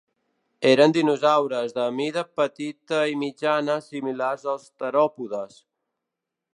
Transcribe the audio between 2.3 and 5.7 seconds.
petita i mitjana similars als teròpodes.